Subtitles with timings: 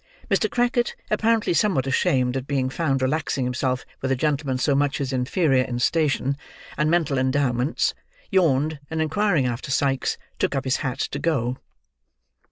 [0.31, 0.49] Mr.
[0.49, 5.13] Crackit, apparently somewhat ashamed at being found relaxing himself with a gentleman so much his
[5.13, 6.35] inferior in station
[6.75, 7.93] and mental endowments,
[8.31, 11.59] yawned, and inquiring after Sikes, took up his hat to go.